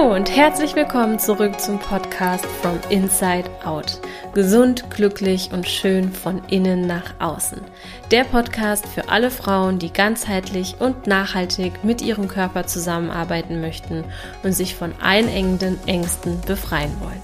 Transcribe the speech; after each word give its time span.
Hallo 0.00 0.14
und 0.14 0.34
herzlich 0.34 0.74
willkommen 0.76 1.18
zurück 1.18 1.60
zum 1.60 1.78
Podcast 1.78 2.46
From 2.62 2.78
Inside 2.88 3.50
Out. 3.64 4.00
Gesund, 4.32 4.90
glücklich 4.90 5.50
und 5.52 5.68
schön 5.68 6.10
von 6.10 6.42
innen 6.48 6.86
nach 6.86 7.14
außen. 7.18 7.60
Der 8.10 8.24
Podcast 8.24 8.86
für 8.86 9.10
alle 9.10 9.30
Frauen, 9.30 9.78
die 9.78 9.92
ganzheitlich 9.92 10.76
und 10.78 11.06
nachhaltig 11.06 11.84
mit 11.84 12.00
ihrem 12.00 12.28
Körper 12.28 12.66
zusammenarbeiten 12.66 13.60
möchten 13.60 14.04
und 14.42 14.52
sich 14.52 14.74
von 14.74 14.94
einengenden 15.02 15.78
Ängsten 15.86 16.40
befreien 16.46 16.96
wollen. 17.00 17.20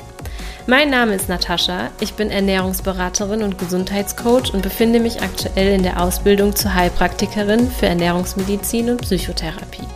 Mein 0.67 0.91
Name 0.91 1.15
ist 1.15 1.31
Natascha, 1.31 1.91
ich 2.01 2.13
bin 2.13 2.31
Ernährungsberaterin 2.31 3.43
und 3.43 3.57
Gesundheitscoach 3.59 4.53
und 4.53 4.61
befinde 4.61 5.01
mich 5.01 5.23
aktuell 5.23 5.75
in 5.75 5.83
der 5.83 6.03
Ausbildung 6.03 6.55
zur 6.55 6.75
Heilpraktikerin 6.75 7.71
für 7.71 7.87
Ernährungsmedizin 7.87 8.91
und 8.91 9.01
Psychotherapie. 9.01 9.87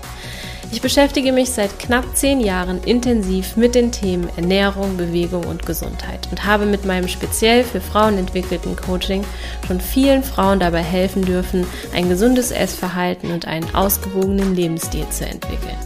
Ich 0.73 0.81
beschäftige 0.81 1.33
mich 1.33 1.51
seit 1.51 1.81
knapp 1.81 2.17
zehn 2.17 2.39
Jahren 2.41 2.81
intensiv 2.85 3.57
mit 3.57 3.75
den 3.75 3.91
Themen 3.91 4.29
Ernährung, 4.37 4.97
Bewegung 4.97 5.45
und 5.45 5.67
Gesundheit 5.67 6.29
und 6.31 6.45
habe 6.45 6.65
mit 6.65 6.85
meinem 6.85 7.09
speziell 7.09 7.65
für 7.65 7.81
Frauen 7.81 8.19
entwickelten 8.19 8.77
Coaching 8.77 9.25
schon 9.67 9.81
vielen 9.81 10.23
Frauen 10.23 10.61
dabei 10.61 10.83
helfen 10.83 11.25
dürfen, 11.25 11.67
ein 11.93 12.09
gesundes 12.09 12.53
Essverhalten 12.53 13.33
und 13.33 13.49
einen 13.49 13.75
ausgewogenen 13.75 14.55
Lebensstil 14.55 15.09
zu 15.11 15.27
entwickeln. 15.27 15.77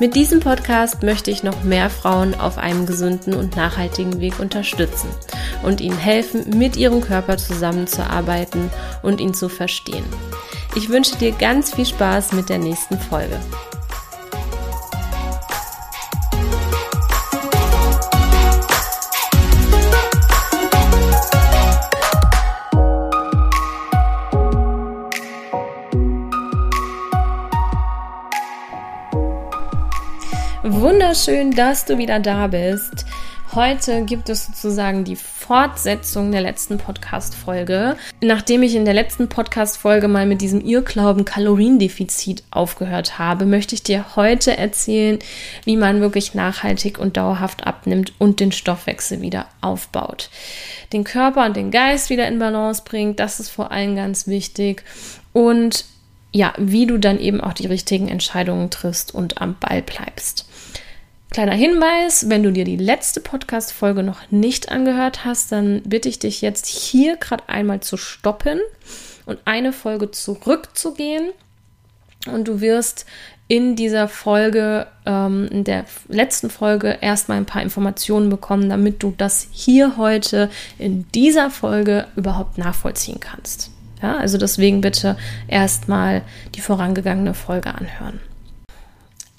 Mit 0.00 0.14
diesem 0.14 0.40
Podcast 0.40 1.02
möchte 1.02 1.30
ich 1.30 1.42
noch 1.42 1.62
mehr 1.62 1.88
Frauen 1.88 2.34
auf 2.34 2.58
einem 2.58 2.86
gesunden 2.86 3.34
und 3.34 3.56
nachhaltigen 3.56 4.20
Weg 4.20 4.38
unterstützen 4.38 5.08
und 5.62 5.80
ihnen 5.80 5.98
helfen, 5.98 6.58
mit 6.58 6.76
ihrem 6.76 7.00
Körper 7.00 7.38
zusammenzuarbeiten 7.38 8.70
und 9.02 9.20
ihn 9.20 9.34
zu 9.34 9.48
verstehen. 9.48 10.04
Ich 10.74 10.88
wünsche 10.88 11.16
dir 11.16 11.32
ganz 11.32 11.74
viel 11.74 11.86
Spaß 11.86 12.32
mit 12.32 12.48
der 12.48 12.58
nächsten 12.58 12.98
Folge. 12.98 13.38
Wunderschön, 31.10 31.50
dass 31.50 31.86
du 31.86 31.98
wieder 31.98 32.20
da 32.20 32.46
bist. 32.46 33.04
Heute 33.52 34.04
gibt 34.04 34.28
es 34.28 34.46
sozusagen 34.46 35.02
die 35.02 35.16
Fortsetzung 35.16 36.30
der 36.30 36.40
letzten 36.40 36.78
Podcast-Folge. 36.78 37.96
Nachdem 38.20 38.62
ich 38.62 38.76
in 38.76 38.84
der 38.84 38.94
letzten 38.94 39.26
Podcast-Folge 39.26 40.06
mal 40.06 40.24
mit 40.24 40.40
diesem 40.40 40.60
Irrglauben 40.60 41.24
Kaloriendefizit 41.24 42.44
aufgehört 42.52 43.18
habe, 43.18 43.44
möchte 43.44 43.74
ich 43.74 43.82
dir 43.82 44.14
heute 44.14 44.56
erzählen, 44.56 45.18
wie 45.64 45.76
man 45.76 46.00
wirklich 46.00 46.34
nachhaltig 46.34 47.00
und 47.00 47.16
dauerhaft 47.16 47.66
abnimmt 47.66 48.12
und 48.18 48.38
den 48.38 48.52
Stoffwechsel 48.52 49.20
wieder 49.20 49.46
aufbaut. 49.62 50.30
Den 50.92 51.02
Körper 51.02 51.44
und 51.44 51.56
den 51.56 51.72
Geist 51.72 52.10
wieder 52.10 52.28
in 52.28 52.38
Balance 52.38 52.82
bringt, 52.84 53.18
das 53.18 53.40
ist 53.40 53.50
vor 53.50 53.72
allem 53.72 53.96
ganz 53.96 54.28
wichtig. 54.28 54.84
Und 55.32 55.86
ja, 56.30 56.52
wie 56.56 56.86
du 56.86 56.98
dann 56.98 57.18
eben 57.18 57.40
auch 57.40 57.54
die 57.54 57.66
richtigen 57.66 58.06
Entscheidungen 58.06 58.70
triffst 58.70 59.12
und 59.12 59.42
am 59.42 59.56
Ball 59.58 59.82
bleibst. 59.82 60.46
Kleiner 61.30 61.54
Hinweis, 61.54 62.28
wenn 62.28 62.42
du 62.42 62.50
dir 62.50 62.64
die 62.64 62.76
letzte 62.76 63.20
Podcast-Folge 63.20 64.02
noch 64.02 64.32
nicht 64.32 64.72
angehört 64.72 65.24
hast, 65.24 65.52
dann 65.52 65.80
bitte 65.84 66.08
ich 66.08 66.18
dich 66.18 66.42
jetzt 66.42 66.66
hier 66.66 67.16
gerade 67.16 67.48
einmal 67.48 67.78
zu 67.78 67.96
stoppen 67.96 68.58
und 69.26 69.38
eine 69.44 69.72
Folge 69.72 70.10
zurückzugehen. 70.10 71.30
Und 72.26 72.48
du 72.48 72.60
wirst 72.60 73.06
in 73.46 73.76
dieser 73.76 74.08
Folge, 74.08 74.88
ähm, 75.06 75.48
in 75.52 75.62
der 75.62 75.84
letzten 76.08 76.50
Folge, 76.50 76.98
erstmal 77.00 77.38
ein 77.38 77.46
paar 77.46 77.62
Informationen 77.62 78.28
bekommen, 78.28 78.68
damit 78.68 79.00
du 79.00 79.14
das 79.16 79.46
hier 79.52 79.96
heute 79.96 80.50
in 80.78 81.06
dieser 81.12 81.48
Folge 81.48 82.08
überhaupt 82.16 82.58
nachvollziehen 82.58 83.20
kannst. 83.20 83.70
Ja, 84.02 84.16
also 84.16 84.36
deswegen 84.36 84.80
bitte 84.80 85.16
erstmal 85.46 86.22
die 86.56 86.60
vorangegangene 86.60 87.34
Folge 87.34 87.72
anhören. 87.72 88.18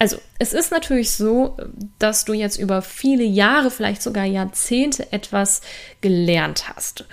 Also, 0.02 0.16
es 0.40 0.52
ist 0.52 0.72
natürlich 0.72 1.12
so, 1.12 1.56
dass 2.00 2.24
du 2.24 2.32
jetzt 2.32 2.58
über 2.58 2.82
viele 2.82 3.22
Jahre, 3.22 3.70
vielleicht 3.70 4.02
sogar 4.02 4.24
Jahrzehnte 4.24 5.12
etwas 5.12 5.60
gelernt 6.00 6.68
hast. 6.68 7.04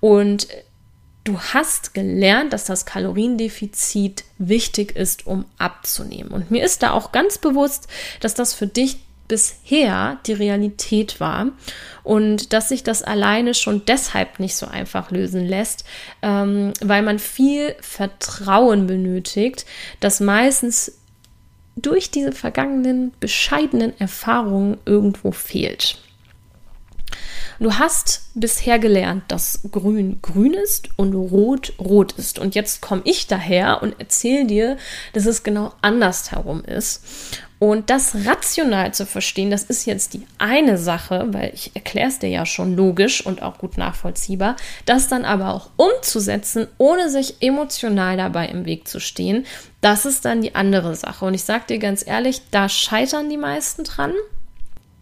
Und 0.00 0.48
du 1.24 1.38
hast 1.38 1.92
gelernt, 1.92 2.54
dass 2.54 2.64
das 2.64 2.86
Kaloriendefizit 2.86 4.24
wichtig 4.38 4.96
ist, 4.96 5.26
um 5.26 5.44
abzunehmen. 5.58 6.30
Und 6.30 6.50
mir 6.50 6.64
ist 6.64 6.82
da 6.82 6.92
auch 6.92 7.12
ganz 7.12 7.36
bewusst, 7.36 7.86
dass 8.20 8.32
das 8.32 8.54
für 8.54 8.66
dich 8.66 8.96
bisher 9.28 10.18
die 10.26 10.32
Realität 10.32 11.20
war 11.20 11.48
und 12.02 12.54
dass 12.54 12.70
sich 12.70 12.82
das 12.82 13.02
alleine 13.02 13.52
schon 13.52 13.84
deshalb 13.84 14.40
nicht 14.40 14.56
so 14.56 14.66
einfach 14.66 15.10
lösen 15.10 15.46
lässt, 15.46 15.84
ähm, 16.22 16.72
weil 16.80 17.02
man 17.02 17.18
viel 17.18 17.76
Vertrauen 17.82 18.86
benötigt, 18.86 19.66
das 20.00 20.20
meistens 20.20 20.98
durch 21.82 22.10
diese 22.10 22.32
vergangenen 22.32 23.12
bescheidenen 23.20 23.98
Erfahrungen 23.98 24.78
irgendwo 24.84 25.32
fehlt. 25.32 25.98
Du 27.60 27.74
hast 27.74 28.22
bisher 28.34 28.78
gelernt, 28.78 29.24
dass 29.28 29.60
grün 29.72 30.20
grün 30.22 30.54
ist 30.54 30.90
und 30.96 31.12
rot 31.12 31.72
rot 31.80 32.12
ist. 32.12 32.38
Und 32.38 32.54
jetzt 32.54 32.80
komme 32.80 33.02
ich 33.04 33.26
daher 33.26 33.82
und 33.82 33.98
erzähle 33.98 34.46
dir, 34.46 34.76
dass 35.12 35.26
es 35.26 35.42
genau 35.42 35.72
andersherum 35.82 36.62
ist. 36.64 37.02
Und 37.58 37.90
das 37.90 38.14
rational 38.24 38.94
zu 38.94 39.04
verstehen, 39.04 39.50
das 39.50 39.64
ist 39.64 39.84
jetzt 39.84 40.14
die 40.14 40.24
eine 40.38 40.78
Sache, 40.78 41.26
weil 41.30 41.50
ich 41.54 41.72
erkläre 41.74 42.08
es 42.08 42.20
dir 42.20 42.28
ja 42.28 42.46
schon 42.46 42.76
logisch 42.76 43.24
und 43.26 43.42
auch 43.42 43.58
gut 43.58 43.76
nachvollziehbar. 43.76 44.54
Das 44.86 45.08
dann 45.08 45.24
aber 45.24 45.52
auch 45.52 45.70
umzusetzen, 45.76 46.68
ohne 46.78 47.10
sich 47.10 47.42
emotional 47.42 48.16
dabei 48.16 48.46
im 48.46 48.64
Weg 48.64 48.86
zu 48.86 49.00
stehen, 49.00 49.44
das 49.80 50.06
ist 50.06 50.24
dann 50.24 50.40
die 50.40 50.54
andere 50.54 50.94
Sache. 50.94 51.24
Und 51.24 51.34
ich 51.34 51.42
sage 51.42 51.64
dir 51.68 51.78
ganz 51.78 52.06
ehrlich, 52.06 52.42
da 52.52 52.68
scheitern 52.68 53.28
die 53.28 53.36
meisten 53.36 53.82
dran 53.82 54.12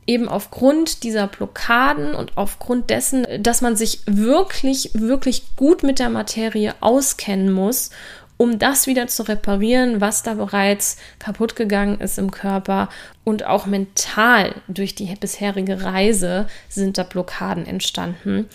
eben 0.06 0.28
aufgrund 0.28 1.02
dieser 1.02 1.26
Blockaden 1.26 2.14
und 2.14 2.36
aufgrund 2.36 2.90
dessen, 2.90 3.26
dass 3.40 3.60
man 3.60 3.76
sich 3.76 4.00
wirklich, 4.06 4.90
wirklich 4.94 5.56
gut 5.56 5.82
mit 5.82 5.98
der 5.98 6.10
Materie 6.10 6.74
auskennen 6.80 7.52
muss, 7.52 7.90
um 8.36 8.58
das 8.58 8.86
wieder 8.86 9.06
zu 9.06 9.22
reparieren, 9.22 10.00
was 10.00 10.22
da 10.22 10.34
bereits 10.34 10.98
kaputt 11.18 11.56
gegangen 11.56 12.00
ist 12.00 12.18
im 12.18 12.30
Körper. 12.30 12.88
Und 13.24 13.44
auch 13.44 13.66
mental 13.66 14.54
durch 14.68 14.94
die 14.94 15.14
bisherige 15.14 15.82
Reise 15.82 16.46
sind 16.68 16.98
da 16.98 17.02
Blockaden 17.02 17.66
entstanden, 17.66 18.48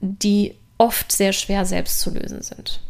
die 0.00 0.54
oft 0.78 1.10
sehr 1.10 1.32
schwer 1.32 1.64
selbst 1.64 2.00
zu 2.00 2.10
lösen 2.10 2.42
sind. 2.42 2.80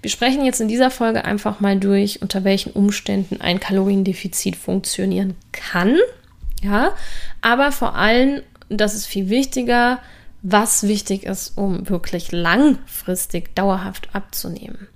Wir 0.00 0.10
sprechen 0.10 0.44
jetzt 0.44 0.60
in 0.60 0.68
dieser 0.68 0.90
Folge 0.90 1.24
einfach 1.24 1.60
mal 1.60 1.78
durch, 1.78 2.22
unter 2.22 2.44
welchen 2.44 2.72
Umständen 2.72 3.40
ein 3.40 3.60
Kaloriendefizit 3.60 4.56
funktionieren 4.56 5.36
kann. 5.52 5.96
Ja, 6.62 6.92
aber 7.40 7.72
vor 7.72 7.94
allem, 7.96 8.42
das 8.68 8.94
ist 8.94 9.06
viel 9.06 9.28
wichtiger, 9.28 10.00
was 10.42 10.84
wichtig 10.84 11.24
ist, 11.24 11.56
um 11.56 11.88
wirklich 11.88 12.32
langfristig 12.32 13.54
dauerhaft 13.54 14.08
abzunehmen. 14.12 14.88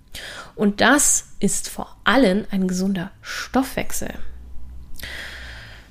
Und 0.55 0.81
das 0.81 1.29
ist 1.41 1.69
vor 1.69 1.97
allem 2.05 2.47
ein 2.51 2.69
gesunder 2.69 3.11
Stoffwechsel. 3.21 4.15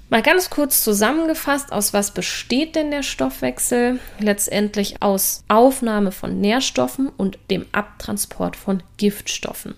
Mal 0.07 0.21
ganz 0.21 0.51
kurz 0.51 0.83
zusammengefasst, 0.83 1.71
aus 1.71 1.91
was 1.91 2.11
besteht 2.11 2.75
denn 2.75 2.91
der 2.91 3.01
Stoffwechsel? 3.01 3.99
Letztendlich 4.19 5.01
aus 5.01 5.43
Aufnahme 5.47 6.11
von 6.11 6.39
Nährstoffen 6.39 7.09
und 7.09 7.39
dem 7.49 7.65
Abtransport 7.71 8.55
von 8.55 8.83
Giftstoffen. 8.97 9.73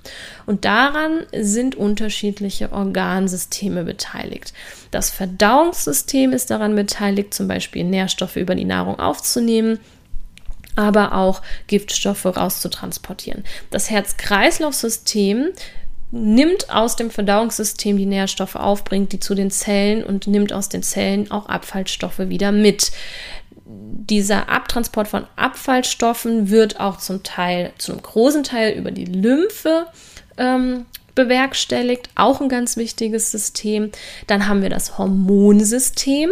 Und 0.45 0.65
daran 0.65 1.25
sind 1.33 1.75
unterschiedliche 1.75 2.73
Organsysteme 2.73 3.85
beteiligt. 3.85 4.53
Das 4.91 5.11
Verdauungssystem 5.11 6.33
ist 6.33 6.51
daran 6.51 6.75
beteiligt, 6.75 7.33
zum 7.33 7.47
Beispiel 7.47 7.85
Nährstoffe 7.85 8.35
über 8.35 8.53
die 8.53 8.65
Nahrung 8.65 8.99
aufzunehmen 8.99 9.79
aber 10.77 11.13
auch 11.13 11.41
Giftstoffe 11.67 12.25
rauszutransportieren. 12.25 13.43
Das 13.71 13.89
Herz-Kreislauf-System 13.89 15.49
nimmt 16.11 16.69
aus 16.69 16.95
dem 16.95 17.11
Verdauungssystem 17.11 17.97
die 17.97 18.05
Nährstoffe 18.05 18.55
auf, 18.55 18.83
bringt 18.83 19.11
die 19.11 19.19
zu 19.19 19.35
den 19.35 19.51
Zellen 19.51 20.03
und 20.03 20.27
nimmt 20.27 20.53
aus 20.53 20.69
den 20.69 20.83
Zellen 20.83 21.31
auch 21.31 21.47
Abfallstoffe 21.47 22.19
wieder 22.19 22.51
mit. 22.51 22.91
Dieser 23.65 24.47
Abtransport 24.47 25.09
von 25.09 25.25
Abfallstoffen 25.35 26.49
wird 26.49 26.79
auch 26.79 26.97
zum 26.97 27.23
Teil, 27.23 27.73
zu 27.77 27.91
einem 27.91 28.01
großen 28.01 28.43
Teil 28.43 28.77
über 28.77 28.91
die 28.91 29.05
Lymphe 29.05 29.87
ähm, 30.37 30.85
bewerkstelligt, 31.15 32.09
auch 32.15 32.39
ein 32.39 32.47
ganz 32.47 32.77
wichtiges 32.77 33.31
System. 33.31 33.91
Dann 34.27 34.47
haben 34.47 34.61
wir 34.61 34.69
das 34.69 34.97
Hormonsystem 34.97 36.29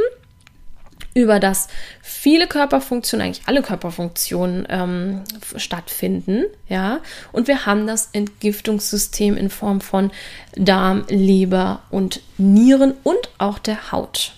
über 1.15 1.39
das 1.39 1.69
viele 2.01 2.45
Körperfunktionen, 2.45 3.25
eigentlich 3.25 3.47
alle 3.47 3.63
Körperfunktionen 3.63 4.67
ähm, 4.69 5.23
stattfinden, 5.55 6.43
ja. 6.67 6.99
Und 7.31 7.47
wir 7.47 7.65
haben 7.65 7.87
das 7.87 8.09
Entgiftungssystem 8.11 9.37
in 9.37 9.49
Form 9.49 9.79
von 9.79 10.11
Darm, 10.55 11.05
Leber 11.07 11.81
und 11.89 12.21
Nieren 12.37 12.93
und 13.03 13.29
auch 13.37 13.59
der 13.59 13.93
Haut. 13.93 14.33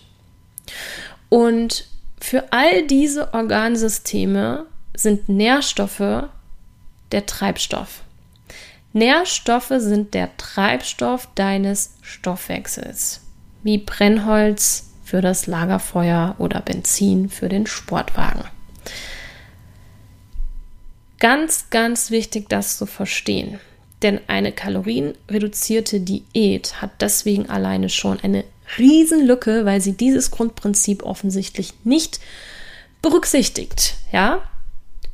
Und 1.30 1.88
für 2.22 2.54
all 2.54 2.86
diese 2.86 3.34
Organsysteme 3.34 4.66
sind 4.96 5.30
Nährstoffe 5.30 6.30
der 7.12 7.26
Treibstoff. 7.26 8.02
Nährstoffe 8.94 9.74
sind 9.78 10.14
der 10.14 10.36
Treibstoff 10.38 11.28
deines 11.34 11.96
Stoffwechsels, 12.02 13.22
wie 13.64 13.80
Brennholz 13.80 14.87
für 15.08 15.22
das 15.22 15.48
Lagerfeuer 15.48 16.36
oder 16.38 16.60
Benzin 16.60 17.30
für 17.30 17.48
den 17.48 17.66
Sportwagen. 17.66 18.44
Ganz, 21.18 21.70
ganz 21.70 22.12
wichtig, 22.12 22.50
das 22.50 22.78
zu 22.78 22.86
verstehen. 22.86 23.62
Denn 24.02 24.20
eine 24.28 24.52
kalorienreduzierte 24.52 26.02
Diät 26.02 26.82
hat 26.82 26.92
deswegen 27.00 27.50
alleine 27.50 27.88
schon 27.88 28.20
eine 28.20 28.44
Riesenlücke, 28.78 29.64
weil 29.64 29.80
sie 29.80 29.94
dieses 29.94 30.30
Grundprinzip 30.30 31.04
offensichtlich 31.04 31.74
nicht 31.86 32.20
berücksichtigt. 33.02 33.96
Ja? 34.12 34.42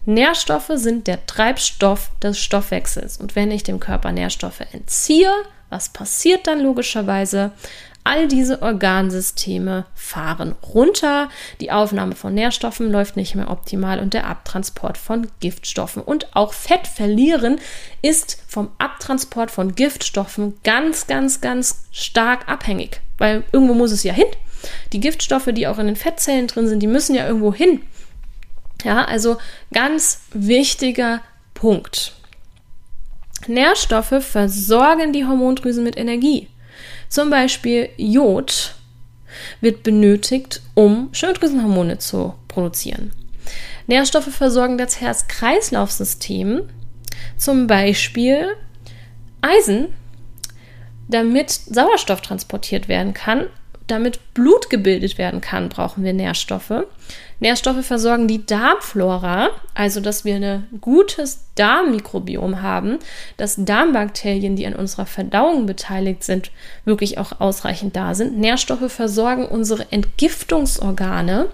Nährstoffe 0.05 0.71
sind 0.73 1.05
der 1.05 1.23
Treibstoff 1.27 2.09
des 2.23 2.39
Stoffwechsels. 2.39 3.17
Und 3.17 3.35
wenn 3.35 3.51
ich 3.51 3.61
dem 3.61 3.79
Körper 3.79 4.11
Nährstoffe 4.11 4.61
entziehe, 4.71 5.31
was 5.69 5.89
passiert 5.89 6.47
dann 6.47 6.61
logischerweise? 6.61 7.51
All 8.05 8.27
diese 8.27 8.61
Organsysteme 8.61 9.85
fahren 9.95 10.55
runter, 10.61 11.29
die 11.61 11.71
Aufnahme 11.71 12.15
von 12.15 12.33
Nährstoffen 12.33 12.91
läuft 12.91 13.15
nicht 13.15 13.35
mehr 13.35 13.49
optimal 13.49 13.99
und 13.99 14.13
der 14.13 14.27
Abtransport 14.27 14.97
von 14.97 15.27
Giftstoffen 15.39 16.01
und 16.01 16.35
auch 16.35 16.53
Fett 16.53 16.85
verlieren 16.87 17.59
ist 18.01 18.43
vom 18.47 18.71
Abtransport 18.77 19.51
von 19.51 19.75
Giftstoffen 19.75 20.55
ganz, 20.63 21.07
ganz, 21.07 21.39
ganz 21.39 21.85
stark 21.91 22.49
abhängig, 22.49 22.99
weil 23.17 23.43
irgendwo 23.53 23.73
muss 23.73 23.91
es 23.91 24.03
ja 24.03 24.13
hin. 24.13 24.27
Die 24.91 24.99
Giftstoffe, 24.99 25.49
die 25.53 25.67
auch 25.67 25.79
in 25.79 25.87
den 25.87 25.95
Fettzellen 25.95 26.47
drin 26.47 26.67
sind, 26.67 26.79
die 26.79 26.87
müssen 26.87 27.15
ja 27.15 27.25
irgendwo 27.25 27.53
hin. 27.53 27.81
Ja, 28.83 29.05
also 29.05 29.37
ganz 29.71 30.21
wichtiger 30.33 31.21
Punkt. 31.53 32.13
Nährstoffe 33.47 34.23
versorgen 34.23 35.13
die 35.13 35.25
Hormondrüse 35.25 35.81
mit 35.81 35.97
Energie. 35.97 36.47
Zum 37.13 37.29
Beispiel 37.29 37.89
Jod 37.95 38.73
wird 39.61 39.83
benötigt, 39.83 40.63
um 40.73 41.09
Schilddrüsenhormone 41.11 41.99
zu 41.99 42.33
produzieren. 42.47 43.11
Nährstoffe 43.85 44.33
versorgen 44.33 44.79
das 44.79 44.99
Herz-Kreislauf-System, 44.99 46.63
zum 47.37 47.67
Beispiel 47.67 48.47
Eisen, 49.41 49.89
damit 51.07 51.51
Sauerstoff 51.51 52.21
transportiert 52.21 52.87
werden 52.87 53.13
kann, 53.13 53.45
damit 53.87 54.33
Blut 54.33 54.69
gebildet 54.69 55.17
werden 55.17 55.41
kann, 55.41 55.69
brauchen 55.69 56.03
wir 56.03 56.13
Nährstoffe. 56.13 56.85
Nährstoffe 57.39 57.85
versorgen 57.85 58.27
die 58.27 58.45
Darmflora, 58.45 59.49
also 59.73 59.99
dass 59.99 60.23
wir 60.23 60.35
ein 60.35 60.67
gutes 60.79 61.45
Darmmikrobiom 61.55 62.61
haben, 62.61 62.99
dass 63.37 63.55
Darmbakterien, 63.57 64.55
die 64.55 64.65
an 64.65 64.75
unserer 64.75 65.05
Verdauung 65.05 65.65
beteiligt 65.65 66.23
sind, 66.23 66.51
wirklich 66.85 67.17
auch 67.17 67.41
ausreichend 67.41 67.95
da 67.95 68.15
sind. 68.15 68.37
Nährstoffe 68.37 68.91
versorgen 68.91 69.45
unsere 69.45 69.91
Entgiftungsorgane. 69.91 71.47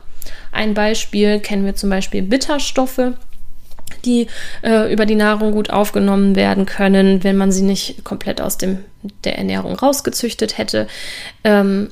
Ein 0.51 0.75
Beispiel 0.75 1.39
kennen 1.39 1.65
wir 1.65 1.75
zum 1.75 1.89
Beispiel 1.89 2.21
Bitterstoffe 2.21 3.13
die 4.05 4.27
äh, 4.61 4.91
über 4.93 5.05
die 5.05 5.15
Nahrung 5.15 5.51
gut 5.51 5.71
aufgenommen 5.71 6.35
werden 6.35 6.65
können, 6.65 7.23
wenn 7.23 7.35
man 7.35 7.51
sie 7.51 7.63
nicht 7.63 8.03
komplett 8.03 8.39
aus 8.39 8.57
dem, 8.57 8.79
der 9.23 9.37
Ernährung 9.37 9.75
rausgezüchtet 9.75 10.57
hätte. 10.57 10.87
Ähm, 11.43 11.89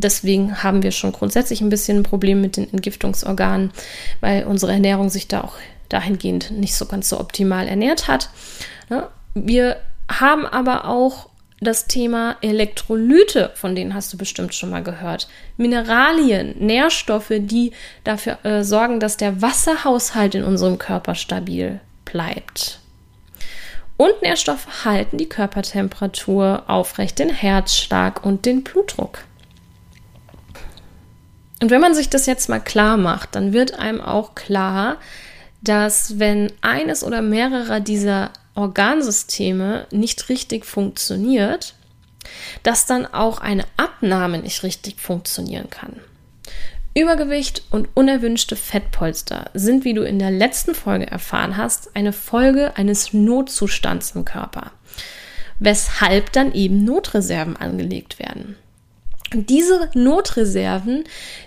deswegen 0.00 0.62
haben 0.62 0.82
wir 0.82 0.92
schon 0.92 1.12
grundsätzlich 1.12 1.60
ein 1.60 1.68
bisschen 1.68 1.98
ein 1.98 2.02
Problem 2.02 2.40
mit 2.40 2.56
den 2.56 2.72
Entgiftungsorganen, 2.72 3.72
weil 4.20 4.44
unsere 4.44 4.72
Ernährung 4.72 5.10
sich 5.10 5.28
da 5.28 5.42
auch 5.42 5.54
dahingehend 5.88 6.50
nicht 6.50 6.74
so 6.74 6.86
ganz 6.86 7.08
so 7.08 7.20
optimal 7.20 7.68
ernährt 7.68 8.08
hat. 8.08 8.30
Wir 9.34 9.76
haben 10.08 10.46
aber 10.46 10.86
auch 10.86 11.28
das 11.60 11.86
Thema 11.86 12.36
Elektrolyte, 12.42 13.52
von 13.54 13.74
denen 13.74 13.94
hast 13.94 14.12
du 14.12 14.18
bestimmt 14.18 14.54
schon 14.54 14.70
mal 14.70 14.82
gehört. 14.82 15.26
Mineralien, 15.56 16.54
Nährstoffe, 16.58 17.32
die 17.38 17.72
dafür 18.04 18.44
äh, 18.44 18.62
sorgen, 18.62 19.00
dass 19.00 19.16
der 19.16 19.40
Wasserhaushalt 19.40 20.34
in 20.34 20.44
unserem 20.44 20.78
Körper 20.78 21.14
stabil 21.14 21.80
bleibt. 22.04 22.80
Und 23.96 24.20
Nährstoffe 24.20 24.84
halten 24.84 25.16
die 25.16 25.28
Körpertemperatur 25.28 26.64
aufrecht, 26.66 27.18
den 27.18 27.30
Herzschlag 27.30 28.24
und 28.24 28.44
den 28.44 28.62
Blutdruck. 28.62 29.20
Und 31.60 31.70
wenn 31.70 31.80
man 31.80 31.94
sich 31.94 32.10
das 32.10 32.26
jetzt 32.26 32.48
mal 32.48 32.60
klar 32.60 32.96
macht, 32.96 33.34
dann 33.34 33.52
wird 33.52 33.78
einem 33.78 34.00
auch 34.00 34.34
klar, 34.34 34.98
dass 35.62 36.18
wenn 36.18 36.52
eines 36.60 37.02
oder 37.02 37.22
mehrere 37.22 37.80
dieser 37.80 38.30
Organsysteme 38.54 39.86
nicht 39.90 40.28
richtig 40.28 40.64
funktioniert, 40.64 41.74
dass 42.62 42.86
dann 42.86 43.06
auch 43.06 43.40
eine 43.40 43.64
Abnahme 43.76 44.38
nicht 44.38 44.62
richtig 44.62 45.00
funktionieren 45.00 45.70
kann. 45.70 46.00
Übergewicht 46.94 47.62
und 47.70 47.88
unerwünschte 47.94 48.56
Fettpolster 48.56 49.50
sind, 49.52 49.84
wie 49.84 49.92
du 49.92 50.02
in 50.02 50.18
der 50.18 50.30
letzten 50.30 50.74
Folge 50.74 51.06
erfahren 51.06 51.58
hast, 51.58 51.94
eine 51.94 52.12
Folge 52.12 52.74
eines 52.76 53.12
Notzustands 53.12 54.12
im 54.12 54.24
Körper, 54.24 54.72
weshalb 55.58 56.32
dann 56.32 56.54
eben 56.54 56.84
Notreserven 56.84 57.56
angelegt 57.56 58.18
werden. 58.18 58.56
Diese 59.32 59.90
Notreserven, 59.94 61.04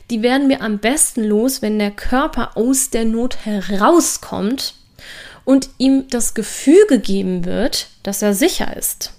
die 0.09 0.21
werden 0.21 0.49
wir 0.49 0.61
am 0.61 0.79
besten 0.79 1.23
los, 1.23 1.61
wenn 1.61 1.79
der 1.79 1.91
Körper 1.91 2.57
aus 2.57 2.89
der 2.89 3.05
Not 3.05 3.45
herauskommt 3.45 4.75
und 5.45 5.69
ihm 5.77 6.07
das 6.09 6.33
Gefühl 6.33 6.85
gegeben 6.87 7.45
wird, 7.45 7.87
dass 8.03 8.21
er 8.21 8.33
sicher 8.33 8.75
ist. 8.75 9.13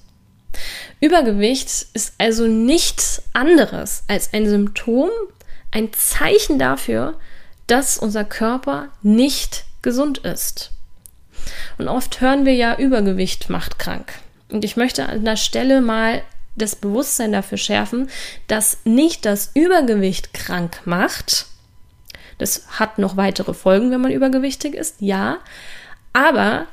Übergewicht 1.00 1.86
ist 1.94 2.14
also 2.18 2.46
nichts 2.46 3.22
anderes 3.32 4.04
als 4.08 4.32
ein 4.34 4.46
Symptom, 4.48 5.08
ein 5.70 5.92
Zeichen 5.92 6.58
dafür, 6.58 7.18
dass 7.66 7.96
unser 7.96 8.24
Körper 8.24 8.88
nicht 9.02 9.64
gesund 9.80 10.18
ist. 10.18 10.73
Und 11.78 11.88
oft 11.88 12.20
hören 12.20 12.44
wir 12.44 12.54
ja, 12.54 12.76
Übergewicht 12.76 13.49
macht 13.49 13.78
krank. 13.78 14.12
Und 14.50 14.64
ich 14.64 14.76
möchte 14.76 15.06
an 15.06 15.25
der 15.25 15.37
Stelle 15.37 15.80
mal 15.80 16.23
das 16.57 16.76
Bewusstsein 16.76 17.33
dafür 17.33 17.59
schärfen, 17.59 18.11
dass 18.47 18.78
nicht 18.85 19.25
das 19.25 19.50
Übergewicht 19.54 20.35
krank 20.35 20.83
macht. 20.85 21.47
Das 22.38 22.66
hat 22.78 22.99
noch 22.99 23.16
weitere 23.16 23.54
Folgen, 23.54 23.90
wenn 23.90 24.00
man 24.00 24.12
übergewichtig 24.12 24.75
ist, 24.75 24.97
ja. 25.00 25.38
Aber 26.12 26.66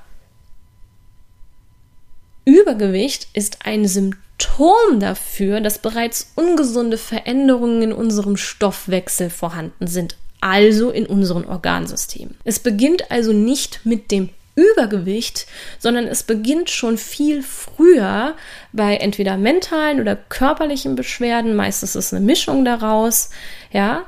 Übergewicht 2.46 3.28
ist 3.34 3.66
ein 3.66 3.86
Symptom 3.88 5.00
dafür, 5.00 5.60
dass 5.60 5.80
bereits 5.80 6.32
ungesunde 6.36 6.98
Veränderungen 6.98 7.82
in 7.82 7.94
unserem 7.94 8.38
Stoffwechsel 8.38 9.30
vorhanden 9.30 9.88
sind, 9.88 10.16
also 10.40 10.90
in 10.90 11.06
unseren 11.06 11.46
Organsystemen. 11.46 12.38
Es 12.46 12.60
beginnt 12.60 13.12
also 13.12 13.34
nicht 13.34 13.82
mit 13.86 14.12
dem 14.12 14.30
Übergewicht, 14.58 15.46
sondern 15.78 16.08
es 16.08 16.24
beginnt 16.24 16.72
schon 16.72 16.98
viel 16.98 17.44
früher 17.44 18.36
bei 18.74 18.98
entweder 18.98 19.38
mentalen 19.38 20.02
oder 20.02 20.16
körperlichen 20.16 20.96
Beschwerden. 20.96 21.56
Meistens 21.56 21.96
ist 21.96 22.14
eine 22.14 22.26
Mischung 22.26 22.66
daraus, 22.66 23.30
ja. 23.72 24.04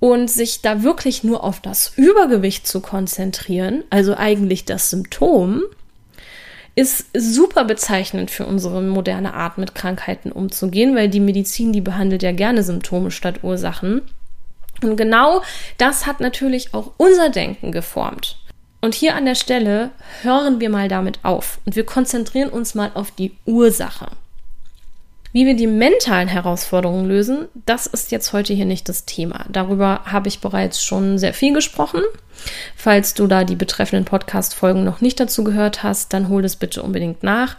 Und 0.00 0.28
sich 0.28 0.60
da 0.60 0.82
wirklich 0.82 1.24
nur 1.24 1.44
auf 1.44 1.60
das 1.60 1.92
Übergewicht 1.96 2.66
zu 2.66 2.80
konzentrieren, 2.80 3.84
also 3.88 4.14
eigentlich 4.16 4.64
das 4.66 4.90
Symptom, 4.90 5.62
ist 6.74 7.06
super 7.16 7.64
bezeichnend 7.64 8.30
für 8.32 8.44
unsere 8.44 8.82
moderne 8.82 9.34
Art, 9.34 9.58
mit 9.58 9.74
Krankheiten 9.74 10.32
umzugehen, 10.32 10.96
weil 10.96 11.08
die 11.08 11.20
Medizin, 11.20 11.72
die 11.72 11.80
behandelt 11.80 12.24
ja 12.24 12.32
gerne 12.32 12.64
Symptome 12.64 13.12
statt 13.12 13.44
Ursachen. 13.44 14.02
Und 14.82 14.96
genau 14.96 15.42
das 15.78 16.06
hat 16.06 16.18
natürlich 16.20 16.74
auch 16.74 16.90
unser 16.96 17.30
Denken 17.30 17.70
geformt. 17.70 18.36
Und 18.84 18.94
hier 18.94 19.14
an 19.14 19.24
der 19.24 19.34
Stelle 19.34 19.92
hören 20.20 20.60
wir 20.60 20.68
mal 20.68 20.88
damit 20.88 21.20
auf 21.22 21.58
und 21.64 21.74
wir 21.74 21.86
konzentrieren 21.86 22.50
uns 22.50 22.74
mal 22.74 22.90
auf 22.92 23.10
die 23.10 23.32
Ursache. 23.46 24.08
Wie 25.32 25.46
wir 25.46 25.56
die 25.56 25.66
mentalen 25.66 26.28
Herausforderungen 26.28 27.08
lösen, 27.08 27.48
das 27.64 27.86
ist 27.86 28.12
jetzt 28.12 28.34
heute 28.34 28.52
hier 28.52 28.66
nicht 28.66 28.90
das 28.90 29.06
Thema. 29.06 29.46
Darüber 29.48 30.02
habe 30.04 30.28
ich 30.28 30.40
bereits 30.40 30.84
schon 30.84 31.16
sehr 31.16 31.32
viel 31.32 31.54
gesprochen. 31.54 32.02
Falls 32.76 33.14
du 33.14 33.26
da 33.26 33.44
die 33.44 33.56
betreffenden 33.56 34.04
Podcast-Folgen 34.04 34.84
noch 34.84 35.00
nicht 35.00 35.18
dazu 35.18 35.44
gehört 35.44 35.82
hast, 35.82 36.12
dann 36.12 36.28
hol 36.28 36.42
das 36.42 36.56
bitte 36.56 36.82
unbedingt 36.82 37.22
nach. 37.22 37.56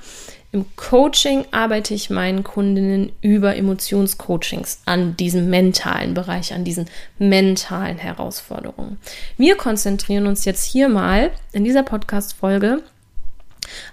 Im 0.55 0.65
Coaching 0.77 1.43
arbeite 1.51 1.93
ich 1.93 2.09
meinen 2.09 2.45
Kundinnen 2.45 3.11
über 3.19 3.57
Emotionscoachings 3.57 4.83
an 4.85 5.17
diesem 5.17 5.49
mentalen 5.49 6.13
Bereich, 6.13 6.53
an 6.53 6.63
diesen 6.63 6.89
mentalen 7.19 7.97
Herausforderungen. 7.97 8.97
Wir 9.35 9.57
konzentrieren 9.57 10.27
uns 10.27 10.45
jetzt 10.45 10.63
hier 10.63 10.87
mal 10.87 11.31
in 11.51 11.65
dieser 11.65 11.83
Podcast-Folge 11.83 12.81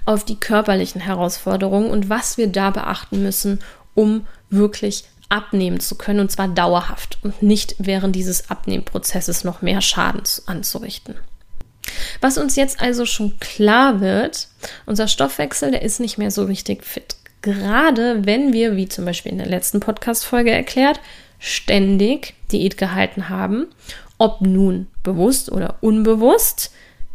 auf 0.04 0.24
die 0.24 0.38
körperlichen 0.38 1.00
Herausforderungen 1.00 1.90
und 1.90 2.08
was 2.08 2.38
wir 2.38 2.46
da 2.46 2.70
beachten 2.70 3.24
müssen, 3.24 3.58
um 3.94 4.28
wirklich 4.48 5.02
abnehmen 5.30 5.80
zu 5.80 5.96
können 5.96 6.20
und 6.20 6.30
zwar 6.30 6.46
dauerhaft 6.46 7.18
und 7.24 7.42
nicht 7.42 7.74
während 7.80 8.14
dieses 8.14 8.50
Abnehmprozesses 8.50 9.42
noch 9.42 9.62
mehr 9.62 9.80
Schaden 9.80 10.22
anzurichten. 10.46 11.16
Was 12.20 12.38
uns 12.38 12.56
jetzt 12.56 12.80
also 12.80 13.06
schon 13.06 13.38
klar 13.40 14.00
wird, 14.00 14.48
unser 14.86 15.08
Stoffwechsel, 15.08 15.70
der 15.70 15.82
ist 15.82 16.00
nicht 16.00 16.18
mehr 16.18 16.30
so 16.30 16.44
richtig 16.44 16.84
fit. 16.84 17.16
Gerade 17.42 18.24
wenn 18.24 18.52
wir, 18.52 18.76
wie 18.76 18.88
zum 18.88 19.04
Beispiel 19.04 19.32
in 19.32 19.38
der 19.38 19.48
letzten 19.48 19.80
Podcast-Folge 19.80 20.50
erklärt, 20.50 21.00
ständig 21.38 22.34
Diät 22.52 22.78
gehalten 22.78 23.28
haben, 23.28 23.66
ob 24.18 24.40
nun 24.42 24.86
bewusst 25.02 25.50
oder 25.50 25.76
unbewusst, 25.80 26.70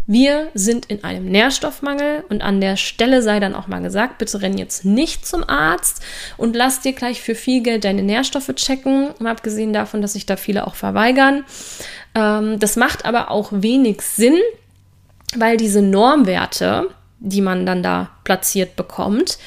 wir 0.10 0.48
sind 0.54 0.86
in 0.86 1.04
einem 1.04 1.26
Nährstoffmangel 1.26 2.24
und 2.30 2.42
an 2.42 2.62
der 2.62 2.78
Stelle 2.78 3.22
sei 3.22 3.42
dann 3.42 3.54
auch 3.54 3.68
mal 3.68 3.82
gesagt, 3.82 4.18
bitte 4.20 4.42
renn 4.42 4.58
jetzt 4.58 4.86
nicht 4.86 5.26
zum 5.26 5.48
Arzt 5.48 6.02
und 6.38 6.56
lass 6.56 6.80
dir 6.80 6.94
gleich 6.94 7.22
für 7.22 7.36
viel 7.36 7.62
Geld 7.62 7.84
deine 7.84 8.04
Nährstoffe 8.04 8.54
checken. 8.56 9.10
Mal 9.20 9.32
abgesehen 9.32 9.74
davon, 9.74 10.02
dass 10.02 10.14
sich 10.14 10.26
da 10.26 10.38
viele 10.38 10.66
auch 10.66 10.76
verweigern. 10.76 11.44
Ähm, 12.16 12.58
das 12.58 12.78
macht 12.78 13.04
aber 13.04 13.32
auch 13.32 13.50
wenig 13.52 14.02
Sinn, 14.02 14.38
weil 15.36 15.58
diese 15.58 15.82
Normwerte, 15.82 16.90
die 17.20 17.42
man 17.42 17.66
dann 17.66 17.84
da 17.84 18.12
platziert 18.24 18.76
bekommt, 18.76 19.38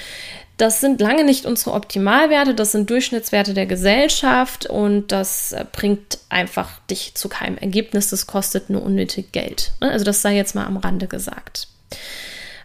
das 0.61 0.81
sind 0.81 1.01
lange 1.01 1.25
nicht 1.25 1.47
unsere 1.47 1.73
Optimalwerte, 1.73 2.55
das 2.55 2.73
sind 2.73 2.91
Durchschnittswerte 2.91 3.55
der 3.55 3.65
Gesellschaft 3.65 4.67
und 4.67 5.11
das 5.11 5.53
äh, 5.53 5.65
bringt 5.73 6.19
einfach 6.29 6.81
dich 6.91 7.15
zu 7.15 7.31
keinem 7.31 7.57
Ergebnis, 7.57 8.11
das 8.11 8.27
kostet 8.27 8.69
nur 8.69 8.83
unnötig 8.83 9.33
Geld. 9.33 9.73
Ne? 9.81 9.91
Also 9.91 10.05
das 10.05 10.21
sei 10.21 10.37
jetzt 10.37 10.55
mal 10.55 10.67
am 10.67 10.77
Rande 10.77 11.07
gesagt. 11.07 11.69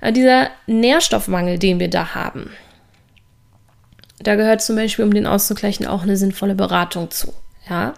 Äh, 0.01 0.11
dieser 0.11 0.49
Nährstoffmangel, 0.67 1.57
den 1.57 1.79
wir 1.79 1.89
da 1.89 2.15
haben, 2.15 2.51
da 4.19 4.35
gehört 4.35 4.61
zum 4.61 4.75
Beispiel, 4.75 5.05
um 5.05 5.13
den 5.13 5.27
auszugleichen, 5.27 5.87
auch 5.87 6.03
eine 6.03 6.17
sinnvolle 6.17 6.55
Beratung 6.55 7.11
zu. 7.11 7.33
Ja, 7.69 7.93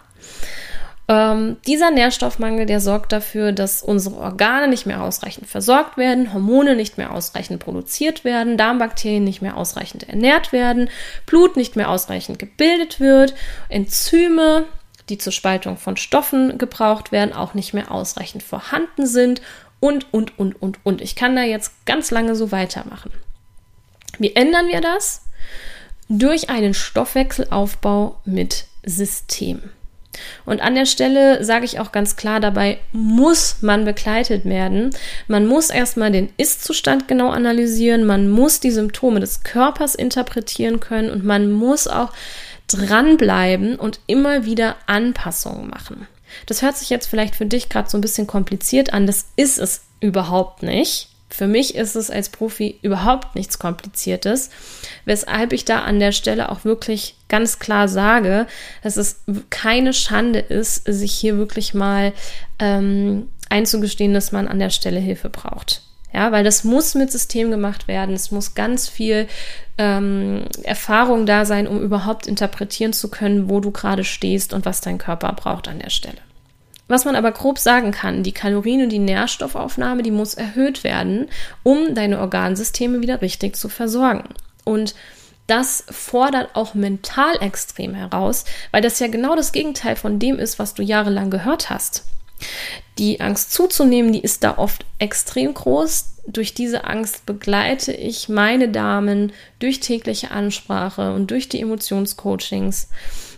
ähm, 1.10 1.56
dieser 1.66 1.90
Nährstoffmangel, 1.90 2.66
der 2.66 2.82
sorgt 2.82 3.14
dafür, 3.14 3.54
dass 3.54 3.82
unsere 3.82 4.18
Organe 4.18 4.68
nicht 4.68 4.86
mehr 4.86 5.02
ausreichend 5.02 5.48
versorgt 5.48 5.98
werden, 5.98 6.34
Hormone 6.34 6.76
nicht 6.76 6.98
mehr 6.98 7.14
ausreichend 7.14 7.60
produziert 7.60 8.26
werden, 8.26 8.58
Darmbakterien 8.58 9.24
nicht 9.24 9.42
mehr 9.42 9.56
ausreichend 9.56 10.10
ernährt 10.10 10.52
werden, 10.52 10.90
Blut 11.26 11.56
nicht 11.56 11.78
mehr 11.78 11.90
ausreichend 11.90 12.40
gebildet 12.40 13.00
wird, 13.00 13.36
Enzyme, 13.70 14.66
die 15.08 15.18
zur 15.18 15.32
Spaltung 15.32 15.78
von 15.78 15.96
Stoffen 15.96 16.58
gebraucht 16.58 17.14
werden, 17.14 17.32
auch 17.32 17.54
nicht 17.54 17.74
mehr 17.74 17.90
ausreichend 17.90 18.44
vorhanden 18.44 19.08
sind 19.08 19.42
und, 19.80 20.14
und, 20.14 20.38
und, 20.38 20.62
und, 20.62 20.86
und. 20.86 21.02
Ich 21.02 21.16
kann 21.16 21.38
da 21.38 21.44
jetzt 21.44 21.86
ganz 21.86 22.12
lange 22.12 22.36
so 22.36 22.52
weitermachen. 22.52 23.12
Wie 24.20 24.36
ändern 24.36 24.68
wir 24.68 24.82
das? 24.82 25.22
Durch 26.10 26.50
einen 26.50 26.74
Stoffwechselaufbau 26.74 28.20
mit 28.26 28.66
System. 28.84 29.62
Und 30.46 30.62
an 30.62 30.76
der 30.76 30.86
Stelle 30.86 31.44
sage 31.44 31.66
ich 31.66 31.80
auch 31.80 31.92
ganz 31.92 32.16
klar, 32.16 32.40
dabei 32.40 32.80
muss 32.92 33.58
man 33.62 33.86
begleitet 33.86 34.46
werden. 34.46 34.92
Man 35.28 35.48
muss 35.48 35.70
erstmal 35.70 36.12
den 36.12 36.30
Ist-Zustand 36.38 37.08
genau 37.08 37.30
analysieren, 37.30 38.06
man 38.06 38.30
muss 38.30 38.60
die 38.60 38.72
Symptome 38.72 39.20
des 39.20 39.44
Körpers 39.44 39.96
interpretieren 39.96 40.80
können 40.80 41.10
und 41.10 41.24
man 41.24 41.52
muss 41.52 41.88
auch 41.88 42.12
dranbleiben 42.68 43.76
und 43.78 44.00
immer 44.08 44.46
wieder 44.46 44.76
Anpassungen 44.86 45.70
machen. 45.70 46.08
Das 46.46 46.62
hört 46.62 46.78
sich 46.78 46.90
jetzt 46.90 47.08
vielleicht 47.08 47.36
für 47.36 47.46
dich 47.46 47.70
gerade 47.70 47.90
so 47.90 47.98
ein 47.98 48.02
bisschen 48.02 48.28
kompliziert 48.28 48.94
an, 48.94 49.08
das 49.08 49.28
ist 49.36 49.58
es 49.58 49.82
überhaupt 50.00 50.64
nicht. 50.64 51.10
Für 51.30 51.48
mich 51.48 51.76
ist 51.76 51.96
es 51.96 52.10
als 52.10 52.30
Profi 52.30 52.80
überhaupt 52.82 53.36
nichts 53.36 53.60
Kompliziertes, 53.60 54.50
weshalb 55.06 55.52
ich 55.52 55.66
da 55.66 55.82
an 55.82 56.00
der 56.00 56.14
Stelle 56.14 56.50
auch 56.50 56.64
wirklich 56.64 57.16
ganz 57.28 57.60
klar 57.60 57.88
sage, 57.88 58.48
dass 58.82 58.98
es 58.98 59.22
keine 59.50 59.94
Schande 59.94 60.40
ist, 60.40 60.86
sich 60.86 61.14
hier 61.14 61.38
wirklich 61.38 61.74
mal 61.74 62.14
ähm, 62.60 63.28
einzugestehen, 63.50 64.14
dass 64.14 64.32
man 64.32 64.48
an 64.48 64.60
der 64.60 64.70
Stelle 64.70 65.00
Hilfe 65.00 65.30
braucht. 65.30 65.82
Ja, 66.14 66.32
weil 66.32 66.46
das 66.46 66.64
muss 66.64 66.96
mit 66.96 67.12
System 67.12 67.52
gemacht 67.52 67.88
werden. 67.88 68.16
Es 68.16 68.32
muss 68.32 68.56
ganz 68.56 68.88
viel 68.88 69.28
ähm, 69.78 70.46
Erfahrung 70.64 71.26
da 71.26 71.46
sein, 71.46 71.68
um 71.68 71.82
überhaupt 71.82 72.28
interpretieren 72.28 72.94
zu 72.94 73.10
können, 73.10 73.50
wo 73.50 73.60
du 73.60 73.72
gerade 73.72 74.06
stehst 74.06 74.54
und 74.54 74.66
was 74.66 74.82
dein 74.82 74.98
Körper 74.98 75.34
braucht 75.34 75.68
an 75.68 75.80
der 75.80 75.90
Stelle. 75.90 76.18
Was 76.88 77.06
man 77.06 77.16
aber 77.16 77.32
grob 77.32 77.60
sagen 77.60 77.92
kann, 77.92 78.24
die 78.24 78.32
Kalorien 78.32 78.84
und 78.84 78.90
die 78.90 79.00
Nährstoffaufnahme, 79.00 80.04
die 80.04 80.12
muss 80.12 80.36
erhöht 80.36 80.84
werden, 80.84 81.28
um 81.64 81.96
deine 81.96 82.20
Organsysteme 82.20 83.02
wieder 83.02 83.22
richtig 83.22 83.56
zu 83.56 83.68
versorgen. 83.68 84.30
Und 84.64 84.96
das 85.48 85.86
fordert 85.90 86.56
auch 86.56 86.74
mental 86.74 87.42
extrem 87.42 87.94
heraus, 87.94 88.44
weil 88.72 88.82
das 88.82 89.00
ja 89.00 89.08
genau 89.08 89.36
das 89.36 89.54
Gegenteil 89.54 89.96
von 89.96 90.20
dem 90.20 90.40
ist, 90.40 90.60
was 90.60 90.74
du 90.74 90.84
jahrelang 90.84 91.30
gehört 91.30 91.70
hast. 91.70 92.04
Die 92.98 93.22
Angst 93.22 93.54
zuzunehmen, 93.54 94.12
die 94.12 94.22
ist 94.22 94.44
da 94.44 94.58
oft 94.58 94.86
extrem 95.00 95.54
groß. 95.54 96.14
Durch 96.28 96.54
diese 96.54 96.84
Angst 96.84 97.26
begleite 97.26 97.94
ich 97.94 98.28
meine 98.28 98.70
Damen 98.70 99.32
durch 99.60 99.80
tägliche 99.80 100.32
Ansprache 100.32 101.14
und 101.14 101.32
durch 101.32 101.48
die 101.48 101.62
Emotionscoachings. 101.62 102.90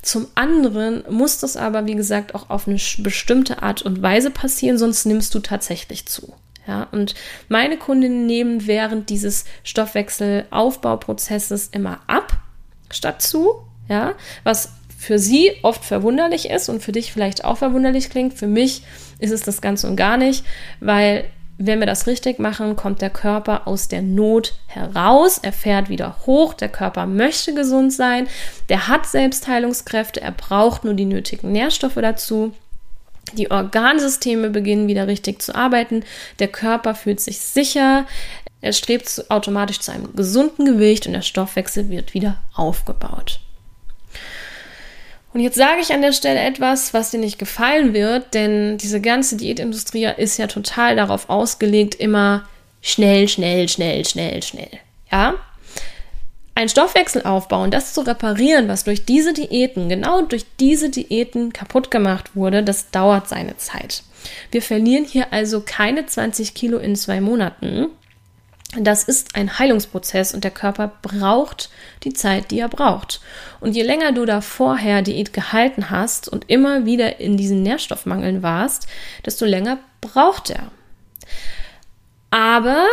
Zum 0.01 0.27
anderen 0.35 1.03
muss 1.09 1.39
das 1.39 1.57
aber, 1.57 1.85
wie 1.85 1.95
gesagt, 1.95 2.35
auch 2.35 2.49
auf 2.49 2.67
eine 2.67 2.79
bestimmte 2.99 3.63
Art 3.63 3.81
und 3.81 4.01
Weise 4.01 4.31
passieren, 4.31 4.77
sonst 4.77 5.05
nimmst 5.05 5.33
du 5.35 5.39
tatsächlich 5.39 6.05
zu. 6.05 6.33
Ja, 6.67 6.87
und 6.91 7.15
meine 7.47 7.77
Kundinnen 7.77 8.25
nehmen 8.25 8.67
während 8.67 9.09
dieses 9.09 9.45
Stoffwechselaufbauprozesses 9.63 11.69
immer 11.69 12.01
ab, 12.07 12.33
statt 12.91 13.21
zu. 13.21 13.61
Ja, 13.87 14.15
was 14.43 14.73
für 14.99 15.17
sie 15.17 15.53
oft 15.63 15.83
verwunderlich 15.83 16.49
ist 16.49 16.69
und 16.69 16.83
für 16.83 16.91
dich 16.91 17.11
vielleicht 17.11 17.45
auch 17.45 17.57
verwunderlich 17.57 18.09
klingt. 18.09 18.35
Für 18.35 18.47
mich 18.47 18.83
ist 19.17 19.31
es 19.31 19.41
das 19.41 19.61
ganz 19.61 19.83
und 19.83 19.95
gar 19.95 20.17
nicht, 20.17 20.45
weil 20.79 21.25
wenn 21.61 21.79
wir 21.79 21.85
das 21.85 22.07
richtig 22.07 22.39
machen, 22.39 22.77
kommt 22.77 23.01
der 23.01 23.09
Körper 23.09 23.67
aus 23.67 23.89
der 23.89 24.01
Not 24.01 24.55
heraus, 24.67 25.39
er 25.39 25.51
fährt 25.51 25.89
wieder 25.89 26.15
hoch, 26.25 26.53
der 26.53 26.69
Körper 26.69 27.05
möchte 27.05 27.53
gesund 27.53 27.91
sein, 27.91 28.29
der 28.69 28.87
hat 28.87 29.05
Selbstheilungskräfte, 29.05 30.21
er 30.21 30.31
braucht 30.31 30.85
nur 30.85 30.93
die 30.93 31.05
nötigen 31.05 31.51
Nährstoffe 31.51 31.95
dazu. 31.95 32.53
Die 33.33 33.51
Organsysteme 33.51 34.49
beginnen 34.49 34.87
wieder 34.87 35.07
richtig 35.07 35.41
zu 35.41 35.53
arbeiten, 35.53 36.03
der 36.39 36.47
Körper 36.47 36.95
fühlt 36.95 37.19
sich 37.19 37.39
sicher, 37.39 38.07
er 38.61 38.71
strebt 38.71 39.25
automatisch 39.29 39.81
zu 39.81 39.91
einem 39.91 40.15
gesunden 40.15 40.65
Gewicht 40.65 41.07
und 41.07 41.13
der 41.13 41.21
Stoffwechsel 41.21 41.89
wird 41.89 42.13
wieder 42.13 42.37
aufgebaut. 42.55 43.41
Und 45.33 45.41
jetzt 45.41 45.57
sage 45.57 45.81
ich 45.81 45.93
an 45.93 46.01
der 46.01 46.13
Stelle 46.13 46.39
etwas, 46.39 46.93
was 46.93 47.11
dir 47.11 47.19
nicht 47.19 47.37
gefallen 47.37 47.93
wird, 47.93 48.33
denn 48.33 48.77
diese 48.77 48.99
ganze 48.99 49.37
Diätindustrie 49.37 50.09
ist 50.17 50.37
ja 50.37 50.47
total 50.47 50.95
darauf 50.95 51.29
ausgelegt, 51.29 51.95
immer 51.95 52.47
schnell, 52.81 53.27
schnell, 53.27 53.69
schnell, 53.69 54.05
schnell, 54.05 54.41
schnell. 54.41 54.71
Ja? 55.11 55.35
Ein 56.55 56.67
Stoffwechselaufbau 56.67 57.63
und 57.63 57.73
das 57.73 57.93
zu 57.93 58.01
reparieren, 58.01 58.67
was 58.67 58.83
durch 58.83 59.05
diese 59.05 59.33
Diäten, 59.33 59.87
genau 59.87 60.23
durch 60.23 60.45
diese 60.59 60.89
Diäten 60.89 61.53
kaputt 61.53 61.91
gemacht 61.91 62.35
wurde, 62.35 62.63
das 62.63 62.89
dauert 62.89 63.29
seine 63.29 63.55
Zeit. 63.57 64.03
Wir 64.51 64.61
verlieren 64.61 65.05
hier 65.05 65.31
also 65.31 65.61
keine 65.65 66.05
20 66.05 66.53
Kilo 66.55 66.79
in 66.79 66.95
zwei 66.95 67.21
Monaten, 67.21 67.87
das 68.77 69.03
ist 69.03 69.35
ein 69.35 69.57
Heilungsprozess 69.57 70.33
und 70.33 70.43
der 70.43 70.51
Körper 70.51 70.91
braucht 71.01 71.69
die 72.03 72.13
Zeit, 72.13 72.51
die 72.51 72.59
er 72.59 72.69
braucht. 72.69 73.19
Und 73.59 73.75
je 73.75 73.81
länger 73.81 74.11
du 74.11 74.25
da 74.25 74.41
vorher 74.41 75.01
Diät 75.01 75.33
gehalten 75.33 75.89
hast 75.89 76.29
und 76.29 76.49
immer 76.49 76.85
wieder 76.85 77.19
in 77.19 77.35
diesen 77.35 77.63
Nährstoffmangeln 77.63 78.43
warst, 78.43 78.87
desto 79.25 79.45
länger 79.45 79.79
braucht 80.01 80.51
er. 80.51 80.71
Aber 82.29 82.85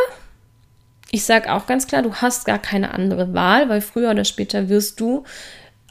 ich 1.10 1.24
sage 1.24 1.52
auch 1.52 1.66
ganz 1.66 1.86
klar, 1.86 2.02
du 2.02 2.14
hast 2.14 2.46
gar 2.46 2.58
keine 2.58 2.94
andere 2.94 3.34
Wahl, 3.34 3.68
weil 3.68 3.82
früher 3.82 4.10
oder 4.10 4.24
später 4.24 4.70
wirst 4.70 4.98
du 4.98 5.24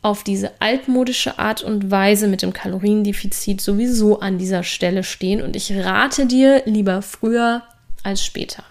auf 0.02 0.24
diese 0.24 0.62
altmodische 0.62 1.38
Art 1.38 1.62
und 1.62 1.92
Weise 1.92 2.28
mit 2.28 2.42
dem 2.42 2.54
Kaloriendefizit 2.54 3.62
sowieso 3.62 4.20
an 4.20 4.38
dieser 4.40 4.64
Stelle 4.64 5.04
stehen. 5.04 5.42
Und 5.42 5.56
ich 5.56 5.72
rate 5.76 6.26
dir 6.26 6.64
lieber 6.66 7.02
früher 7.04 7.64
als 8.04 8.24
später. 8.24 8.64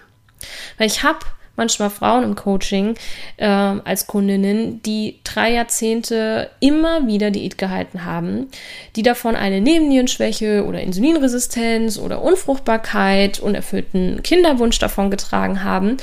Weil 0.79 0.87
ich 0.87 1.03
habe 1.03 1.21
manchmal 1.57 1.91
Frauen 1.91 2.25
im 2.25 2.35
Coaching 2.35 2.95
äh, 3.37 3.47
als 3.47 4.07
Kundinnen, 4.07 4.83
die 4.83 5.21
drei 5.25 5.53
Jahrzehnte 5.53 6.51
immer 6.61 7.07
wieder 7.07 7.31
Diät 7.31 7.59
gehalten 7.59 8.05
haben, 8.05 8.49
die 8.97 9.03
davon 9.03 9.37
eine 9.37 9.61
Nebennierenschwäche 9.61 10.65
oder 10.65 10.81
Insulinresistenz 10.81 11.99
oder 11.99 12.23
Unfruchtbarkeit, 12.23 13.41
unerfüllten 13.41 14.23
Kinderwunsch 14.23 14.79
davon 14.79 15.11
getragen 15.11 15.63
haben. 15.63 15.97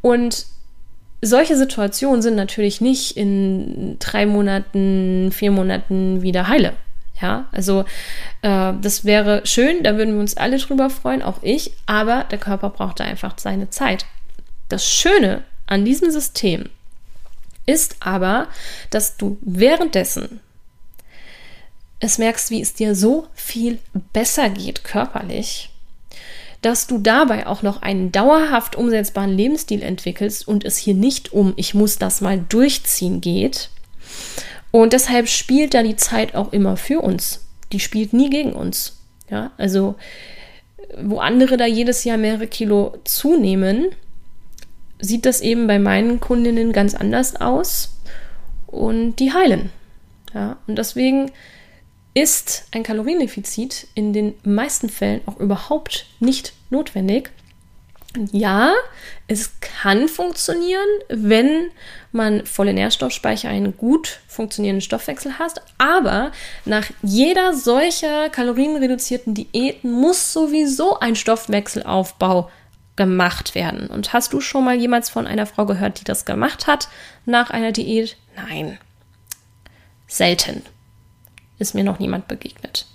Und 0.00 0.46
solche 1.22 1.56
Situationen 1.56 2.20
sind 2.20 2.34
natürlich 2.34 2.80
nicht 2.80 3.16
in 3.16 3.96
drei 3.98 4.26
Monaten, 4.26 5.30
vier 5.32 5.52
Monaten 5.52 6.22
wieder 6.22 6.48
heile. 6.48 6.74
Ja, 7.22 7.46
also 7.52 7.84
äh, 8.42 8.72
das 8.80 9.04
wäre 9.04 9.42
schön, 9.46 9.84
da 9.84 9.96
würden 9.96 10.14
wir 10.14 10.20
uns 10.20 10.36
alle 10.36 10.58
drüber 10.58 10.90
freuen, 10.90 11.22
auch 11.22 11.38
ich, 11.42 11.72
aber 11.86 12.24
der 12.24 12.38
Körper 12.38 12.68
braucht 12.68 12.98
da 12.98 13.04
einfach 13.04 13.34
seine 13.38 13.70
Zeit. 13.70 14.06
Das 14.68 14.84
Schöne 14.84 15.44
an 15.66 15.84
diesem 15.84 16.10
System 16.10 16.68
ist 17.64 17.96
aber, 18.00 18.48
dass 18.90 19.16
du 19.16 19.38
währenddessen 19.40 20.40
es 22.00 22.18
merkst, 22.18 22.50
wie 22.50 22.60
es 22.60 22.74
dir 22.74 22.96
so 22.96 23.28
viel 23.34 23.78
besser 24.12 24.50
geht 24.50 24.82
körperlich, 24.82 25.70
dass 26.60 26.88
du 26.88 26.98
dabei 26.98 27.46
auch 27.46 27.62
noch 27.62 27.82
einen 27.82 28.10
dauerhaft 28.10 28.74
umsetzbaren 28.74 29.36
Lebensstil 29.36 29.82
entwickelst 29.82 30.48
und 30.48 30.64
es 30.64 30.76
hier 30.76 30.94
nicht 30.94 31.32
um 31.32 31.52
ich 31.54 31.74
muss 31.74 31.98
das 31.98 32.20
mal 32.20 32.40
durchziehen 32.48 33.20
geht. 33.20 33.70
Und 34.72 34.92
deshalb 34.92 35.28
spielt 35.28 35.74
da 35.74 35.84
die 35.84 35.96
Zeit 35.96 36.34
auch 36.34 36.52
immer 36.52 36.76
für 36.76 37.00
uns. 37.00 37.46
Die 37.70 37.78
spielt 37.78 38.12
nie 38.12 38.30
gegen 38.30 38.52
uns. 38.52 38.98
Ja, 39.30 39.52
also 39.56 39.94
wo 41.00 41.18
andere 41.20 41.56
da 41.56 41.66
jedes 41.66 42.04
Jahr 42.04 42.18
mehrere 42.18 42.46
Kilo 42.46 42.96
zunehmen, 43.04 43.86
sieht 45.00 45.26
das 45.26 45.40
eben 45.40 45.66
bei 45.66 45.78
meinen 45.78 46.20
Kundinnen 46.20 46.72
ganz 46.72 46.94
anders 46.94 47.36
aus 47.36 47.96
und 48.66 49.16
die 49.16 49.32
heilen. 49.32 49.70
Ja, 50.34 50.56
und 50.66 50.76
deswegen 50.76 51.30
ist 52.14 52.66
ein 52.72 52.82
Kaloriendefizit 52.82 53.88
in 53.94 54.12
den 54.12 54.34
meisten 54.44 54.88
Fällen 54.88 55.22
auch 55.26 55.38
überhaupt 55.38 56.06
nicht 56.20 56.52
notwendig. 56.70 57.30
Ja, 58.30 58.74
es 59.26 59.52
kann 59.60 60.06
funktionieren, 60.06 60.86
wenn 61.08 61.70
man 62.12 62.44
volle 62.44 62.74
Nährstoffspeicher, 62.74 63.48
einen 63.48 63.76
gut 63.76 64.20
funktionierenden 64.28 64.82
Stoffwechsel 64.82 65.38
hat, 65.38 65.62
aber 65.78 66.32
nach 66.66 66.90
jeder 67.02 67.54
solcher 67.54 68.28
kalorienreduzierten 68.28 69.32
Diäten 69.34 69.90
muss 69.92 70.32
sowieso 70.32 70.98
ein 71.00 71.16
Stoffwechselaufbau 71.16 72.50
gemacht 72.96 73.54
werden. 73.54 73.86
Und 73.86 74.12
hast 74.12 74.34
du 74.34 74.40
schon 74.40 74.64
mal 74.64 74.76
jemals 74.76 75.08
von 75.08 75.26
einer 75.26 75.46
Frau 75.46 75.64
gehört, 75.64 76.00
die 76.00 76.04
das 76.04 76.26
gemacht 76.26 76.66
hat 76.66 76.88
nach 77.24 77.50
einer 77.50 77.72
Diät? 77.72 78.18
Nein. 78.36 78.78
Selten 80.06 80.62
ist 81.58 81.74
mir 81.74 81.84
noch 81.84 81.98
niemand 81.98 82.28
begegnet. 82.28 82.86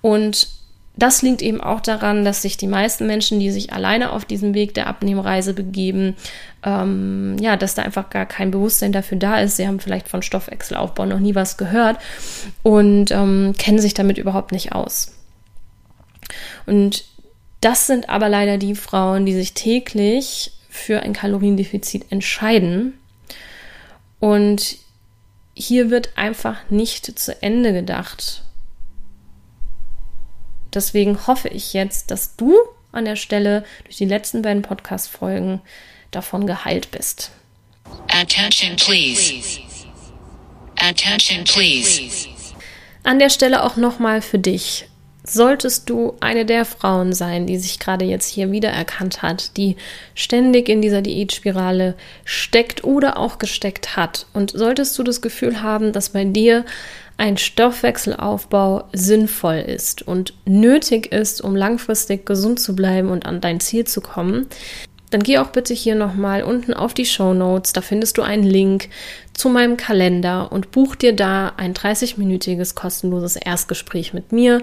Und 0.00 0.55
das 0.96 1.20
liegt 1.20 1.42
eben 1.42 1.60
auch 1.60 1.80
daran, 1.80 2.24
dass 2.24 2.42
sich 2.42 2.56
die 2.56 2.66
meisten 2.66 3.06
Menschen, 3.06 3.38
die 3.38 3.50
sich 3.50 3.72
alleine 3.72 4.12
auf 4.12 4.24
diesen 4.24 4.54
Weg 4.54 4.72
der 4.74 4.86
Abnehmreise 4.86 5.52
begeben, 5.52 6.16
ähm, 6.64 7.36
ja, 7.38 7.56
dass 7.56 7.74
da 7.74 7.82
einfach 7.82 8.08
gar 8.08 8.24
kein 8.24 8.50
Bewusstsein 8.50 8.92
dafür 8.92 9.18
da 9.18 9.40
ist. 9.40 9.56
Sie 9.56 9.68
haben 9.68 9.78
vielleicht 9.78 10.08
von 10.08 10.22
Stoffwechselaufbau 10.22 11.04
noch 11.04 11.20
nie 11.20 11.34
was 11.34 11.58
gehört 11.58 11.98
und 12.62 13.10
ähm, 13.10 13.54
kennen 13.58 13.78
sich 13.78 13.92
damit 13.92 14.16
überhaupt 14.16 14.52
nicht 14.52 14.72
aus. 14.72 15.12
Und 16.64 17.04
das 17.60 17.86
sind 17.86 18.08
aber 18.08 18.28
leider 18.28 18.56
die 18.56 18.74
Frauen, 18.74 19.26
die 19.26 19.34
sich 19.34 19.52
täglich 19.52 20.52
für 20.70 21.00
ein 21.00 21.12
Kaloriendefizit 21.12 22.10
entscheiden. 22.10 22.94
Und 24.18 24.76
hier 25.54 25.90
wird 25.90 26.10
einfach 26.16 26.70
nicht 26.70 27.18
zu 27.18 27.42
Ende 27.42 27.72
gedacht. 27.72 28.42
Deswegen 30.76 31.26
hoffe 31.26 31.48
ich 31.48 31.72
jetzt, 31.72 32.10
dass 32.10 32.36
du 32.36 32.54
an 32.92 33.06
der 33.06 33.16
Stelle 33.16 33.64
durch 33.84 33.96
die 33.96 34.04
letzten 34.04 34.42
beiden 34.42 34.60
Podcast-Folgen 34.62 35.62
davon 36.10 36.46
geheilt 36.46 36.90
bist. 36.90 37.30
Attention, 38.08 38.76
please. 38.76 39.60
Attention, 40.76 41.44
please. 41.44 42.28
An 43.04 43.18
der 43.18 43.30
Stelle 43.30 43.64
auch 43.64 43.76
nochmal 43.76 44.20
für 44.20 44.38
dich. 44.38 44.86
Solltest 45.24 45.90
du 45.90 46.14
eine 46.20 46.44
der 46.44 46.64
Frauen 46.64 47.12
sein, 47.12 47.46
die 47.46 47.58
sich 47.58 47.78
gerade 47.78 48.04
jetzt 48.04 48.28
hier 48.28 48.52
wiedererkannt 48.52 49.22
hat, 49.22 49.56
die 49.56 49.76
ständig 50.14 50.68
in 50.68 50.82
dieser 50.82 51.02
Diätspirale 51.02 51.96
steckt 52.24 52.84
oder 52.84 53.16
auch 53.16 53.38
gesteckt 53.38 53.96
hat, 53.96 54.26
und 54.34 54.52
solltest 54.52 54.96
du 54.98 55.02
das 55.02 55.22
Gefühl 55.22 55.62
haben, 55.62 55.92
dass 55.92 56.10
bei 56.10 56.24
dir 56.24 56.64
ein 57.18 57.38
Stoffwechselaufbau 57.38 58.84
sinnvoll 58.92 59.56
ist 59.56 60.06
und 60.06 60.34
nötig 60.44 61.12
ist, 61.12 61.40
um 61.40 61.56
langfristig 61.56 62.26
gesund 62.26 62.60
zu 62.60 62.76
bleiben 62.76 63.08
und 63.08 63.24
an 63.24 63.40
dein 63.40 63.60
Ziel 63.60 63.86
zu 63.86 64.00
kommen, 64.00 64.46
dann 65.10 65.22
geh 65.22 65.38
auch 65.38 65.48
bitte 65.48 65.72
hier 65.72 65.94
nochmal 65.94 66.42
unten 66.42 66.74
auf 66.74 66.92
die 66.92 67.06
Show 67.06 67.32
Notes. 67.32 67.72
Da 67.72 67.80
findest 67.80 68.18
du 68.18 68.22
einen 68.22 68.42
Link 68.42 68.88
zu 69.34 69.48
meinem 69.50 69.76
Kalender 69.76 70.50
und 70.50 70.70
buch 70.70 70.96
dir 70.96 71.14
da 71.14 71.52
ein 71.56 71.74
30-minütiges 71.74 72.74
kostenloses 72.74 73.36
Erstgespräch 73.36 74.14
mit 74.14 74.32
mir, 74.32 74.62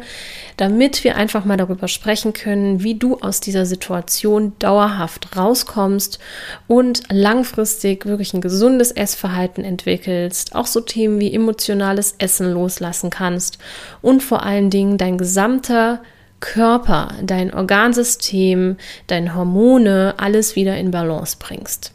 damit 0.58 1.03
wir 1.03 1.15
einfach 1.15 1.45
mal 1.45 1.58
darüber 1.58 1.88
sprechen 1.88 2.34
können, 2.34 2.84
wie 2.84 2.95
du 2.95 3.19
aus 3.19 3.39
dieser 3.39 3.65
Situation 3.65 4.53
dauerhaft 4.60 5.38
rauskommst 5.38 6.19
und 6.67 7.03
langfristig 7.12 8.06
wirklich 8.06 8.34
ein 8.34 8.41
gesundes 8.41 8.91
Essverhalten 8.91 9.63
entwickelst, 9.63 10.56
auch 10.56 10.67
so 10.67 10.82
Themen 10.82 11.19
wie 11.19 11.34
emotionales 11.34 12.15
Essen 12.17 12.51
loslassen 12.51 13.12
kannst 13.12 13.60
und 14.01 14.23
vor 14.23 14.43
allen 14.43 14.71
Dingen 14.71 14.97
dein 14.97 15.17
gesamter 15.17 16.01
Körper, 16.43 17.13
dein 17.23 17.53
Organsystem, 17.53 18.75
deine 19.08 19.34
Hormone, 19.34 20.15
alles 20.17 20.58
wieder 20.58 20.77
in 20.77 20.91
Balance 20.91 21.38
bringst. 21.39 21.93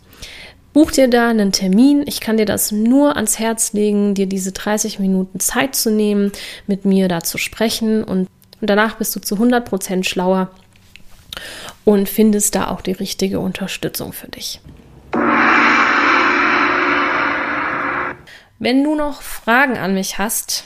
Buch 0.73 0.91
dir 0.91 1.09
da 1.09 1.29
einen 1.29 1.53
Termin. 1.53 2.03
Ich 2.07 2.21
kann 2.21 2.39
dir 2.39 2.47
das 2.47 2.73
nur 2.73 3.17
ans 3.17 3.39
Herz 3.39 3.75
legen, 3.75 4.15
dir 4.15 4.27
diese 4.27 4.53
30 4.53 5.01
Minuten 5.01 5.39
Zeit 5.39 5.77
zu 5.77 5.91
nehmen, 5.91 6.33
mit 6.67 6.87
mir 6.87 7.09
da 7.09 7.23
zu 7.23 7.37
sprechen 7.37 8.03
und, 8.03 8.27
danach 8.63 8.97
bist 8.97 9.15
du 9.15 9.21
zu 9.21 9.35
100 9.35 9.69
Prozent 9.69 10.07
schlauer 10.07 10.51
und 11.85 12.09
findest 12.09 12.55
da 12.55 12.69
auch 12.69 12.81
die 12.81 12.93
richtige 12.93 13.41
Unterstützung 13.41 14.15
für 14.15 14.29
dich. 14.29 14.61
Wenn 18.59 18.83
du 18.83 18.95
noch 18.95 19.21
Fragen 19.21 19.77
an 19.77 19.93
mich 19.93 20.17
hast, 20.17 20.65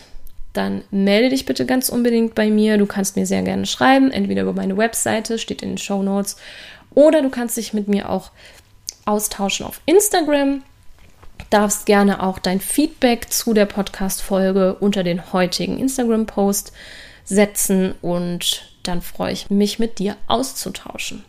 dann 0.53 0.83
melde 0.91 1.31
dich 1.31 1.47
bitte 1.47 1.67
ganz 1.67 1.89
unbedingt 1.89 2.35
bei 2.35 2.51
mir. 2.51 2.79
Du 2.79 2.87
kannst 2.87 3.17
mir 3.17 3.27
sehr 3.27 3.43
gerne 3.43 3.67
schreiben, 3.67 4.11
entweder 4.11 4.43
über 4.43 4.53
meine 4.53 4.77
Webseite, 4.77 5.39
steht 5.39 5.63
in 5.63 5.71
den 5.71 5.79
Show 5.79 6.03
Notes, 6.03 6.37
oder 6.95 7.23
du 7.23 7.31
kannst 7.31 7.57
dich 7.57 7.73
mit 7.73 7.89
mir 7.89 8.11
auch 8.11 8.31
austauschen 9.05 9.67
auf 9.67 9.81
Instagram. 9.87 10.63
Darfst 11.51 11.87
gerne 11.87 12.23
auch 12.23 12.39
dein 12.39 12.61
Feedback 12.61 13.33
zu 13.33 13.55
der 13.55 13.67
Podcast-Folge 13.67 14.75
unter 14.75 15.03
den 15.03 15.33
heutigen 15.33 15.79
Instagram-Post 15.79 16.73
setzen 17.25 17.95
und 18.03 18.69
dann 18.83 19.01
freue 19.01 19.33
ich 19.33 19.51
mich, 19.51 19.79
mit 19.79 19.99
dir 19.99 20.17
auszutauschen. 20.27 21.25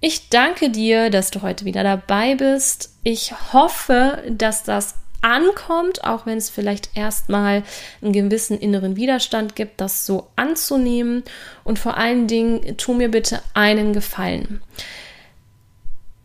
Ich 0.00 0.28
danke 0.30 0.70
dir, 0.70 1.10
dass 1.10 1.30
du 1.30 1.42
heute 1.42 1.64
wieder 1.64 1.84
dabei 1.84 2.34
bist. 2.34 2.90
Ich 3.04 3.32
hoffe, 3.52 4.22
dass 4.28 4.64
das 4.64 4.96
ankommt, 5.22 6.04
auch 6.04 6.26
wenn 6.26 6.38
es 6.38 6.50
vielleicht 6.50 6.96
erstmal 6.96 7.62
einen 8.02 8.12
gewissen 8.12 8.58
inneren 8.58 8.96
Widerstand 8.96 9.56
gibt, 9.56 9.80
das 9.80 10.04
so 10.04 10.28
anzunehmen. 10.36 11.22
Und 11.64 11.78
vor 11.78 11.96
allen 11.96 12.26
Dingen, 12.26 12.76
tu 12.76 12.92
mir 12.92 13.10
bitte 13.10 13.40
einen 13.54 13.92
Gefallen. 13.92 14.62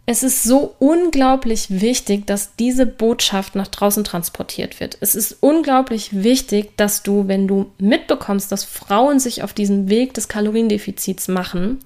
Es 0.09 0.23
ist 0.23 0.43
so 0.43 0.73
unglaublich 0.79 1.65
wichtig, 1.69 2.25
dass 2.25 2.55
diese 2.55 2.85
Botschaft 2.85 3.55
nach 3.55 3.67
draußen 3.67 4.05
transportiert 4.05 4.79
wird. 4.79 4.97
Es 5.01 5.15
ist 5.15 5.37
unglaublich 5.41 6.23
wichtig, 6.23 6.77
dass 6.77 7.03
du, 7.03 7.27
wenn 7.27 7.45
du 7.45 7.71
mitbekommst, 7.77 8.49
dass 8.49 8.63
Frauen 8.63 9.19
sich 9.19 9.43
auf 9.43 9.51
diesen 9.51 9.89
Weg 9.89 10.13
des 10.13 10.29
Kaloriendefizits 10.29 11.27
machen, 11.27 11.79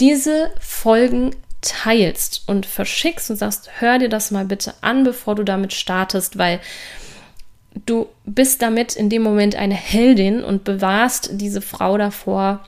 diese 0.00 0.50
Folgen 0.60 1.30
teilst 1.64 2.42
und 2.46 2.66
verschickst 2.66 3.30
und 3.30 3.36
sagst, 3.36 3.70
hör 3.80 3.98
dir 3.98 4.08
das 4.08 4.30
mal 4.30 4.44
bitte 4.44 4.74
an, 4.82 5.02
bevor 5.02 5.34
du 5.34 5.42
damit 5.42 5.72
startest, 5.72 6.38
weil 6.38 6.60
du 7.86 8.06
bist 8.24 8.62
damit 8.62 8.94
in 8.94 9.08
dem 9.08 9.22
Moment 9.22 9.56
eine 9.56 9.74
Heldin 9.74 10.44
und 10.44 10.64
bewahrst 10.64 11.30
diese 11.32 11.60
Frau 11.60 11.98
davor, 11.98 12.60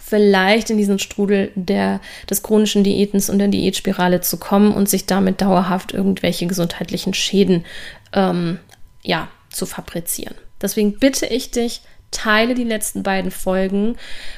vielleicht 0.00 0.70
in 0.70 0.78
diesen 0.78 0.98
Strudel 0.98 1.52
der, 1.54 2.00
des 2.30 2.42
chronischen 2.42 2.84
Diätens 2.84 3.28
und 3.28 3.38
der 3.38 3.48
Diätspirale 3.48 4.20
zu 4.20 4.36
kommen 4.36 4.72
und 4.72 4.88
sich 4.88 5.06
damit 5.06 5.40
dauerhaft 5.40 5.92
irgendwelche 5.92 6.46
gesundheitlichen 6.46 7.12
Schäden 7.12 7.64
ähm, 8.12 8.58
ja, 9.02 9.28
zu 9.50 9.66
fabrizieren. 9.66 10.34
Deswegen 10.60 10.98
bitte 10.98 11.26
ich 11.26 11.50
dich, 11.50 11.82
teile 12.16 12.54
die 12.54 12.64
letzten 12.64 13.02
beiden 13.02 13.30
Folgen, 13.30 13.96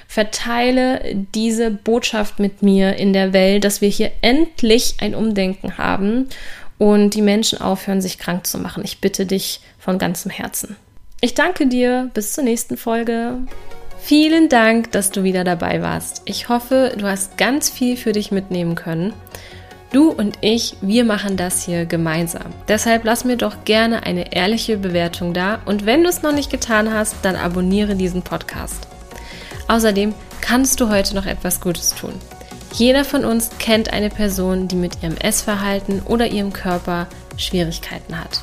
verteile 0.08 1.00
diese 1.34 1.70
Botschaft 1.70 2.40
mit 2.40 2.62
mir 2.62 2.96
in 2.96 3.12
der 3.12 3.32
Welt, 3.32 3.64
dass 3.64 3.80
wir 3.80 3.88
hier 3.88 4.10
endlich 4.20 4.96
ein 5.00 5.14
Umdenken 5.14 5.78
haben 5.78 6.28
und 6.76 7.14
die 7.14 7.22
Menschen 7.22 7.60
aufhören, 7.60 8.00
sich 8.00 8.18
krank 8.18 8.46
zu 8.46 8.58
machen. 8.58 8.82
Ich 8.84 9.00
bitte 9.00 9.26
dich 9.26 9.60
von 9.78 9.98
ganzem 9.98 10.30
Herzen. 10.30 10.76
Ich 11.20 11.34
danke 11.34 11.66
dir. 11.66 12.10
Bis 12.14 12.32
zur 12.32 12.44
nächsten 12.44 12.76
Folge. 12.76 13.38
Vielen 14.00 14.48
Dank, 14.48 14.92
dass 14.92 15.10
du 15.10 15.22
wieder 15.22 15.44
dabei 15.44 15.82
warst. 15.82 16.22
Ich 16.24 16.48
hoffe, 16.48 16.94
du 16.96 17.06
hast 17.06 17.36
ganz 17.36 17.70
viel 17.70 17.96
für 17.96 18.12
dich 18.12 18.30
mitnehmen 18.30 18.74
können. 18.74 19.12
Du 19.92 20.10
und 20.10 20.38
ich, 20.42 20.76
wir 20.82 21.04
machen 21.04 21.36
das 21.36 21.62
hier 21.62 21.86
gemeinsam. 21.86 22.52
Deshalb 22.68 23.04
lass 23.04 23.24
mir 23.24 23.36
doch 23.36 23.64
gerne 23.64 24.02
eine 24.02 24.34
ehrliche 24.34 24.76
Bewertung 24.76 25.32
da 25.32 25.60
und 25.64 25.86
wenn 25.86 26.02
du 26.02 26.10
es 26.10 26.22
noch 26.22 26.34
nicht 26.34 26.50
getan 26.50 26.92
hast, 26.92 27.16
dann 27.22 27.36
abonniere 27.36 27.94
diesen 27.94 28.22
Podcast. 28.22 28.86
Außerdem 29.66 30.14
kannst 30.40 30.80
du 30.80 30.90
heute 30.90 31.14
noch 31.14 31.26
etwas 31.26 31.60
Gutes 31.60 31.94
tun. 31.94 32.12
Jeder 32.74 33.04
von 33.04 33.24
uns 33.24 33.50
kennt 33.58 33.92
eine 33.92 34.10
Person, 34.10 34.68
die 34.68 34.76
mit 34.76 35.02
ihrem 35.02 35.16
Essverhalten 35.16 36.02
oder 36.02 36.26
ihrem 36.26 36.52
Körper 36.52 37.06
Schwierigkeiten 37.38 38.18
hat. 38.20 38.42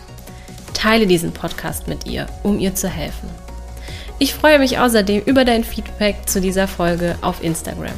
Teile 0.73 1.05
diesen 1.05 1.31
Podcast 1.31 1.87
mit 1.87 2.07
ihr, 2.07 2.25
um 2.43 2.59
ihr 2.59 2.73
zu 2.73 2.87
helfen. 2.87 3.29
Ich 4.17 4.33
freue 4.33 4.59
mich 4.59 4.79
außerdem 4.79 5.23
über 5.25 5.45
dein 5.45 5.63
Feedback 5.63 6.27
zu 6.27 6.41
dieser 6.41 6.67
Folge 6.67 7.15
auf 7.21 7.43
Instagram. 7.43 7.93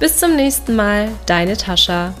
Bis 0.00 0.18
zum 0.18 0.36
nächsten 0.36 0.76
Mal, 0.76 1.08
deine 1.26 1.56
Tascha. 1.56 2.14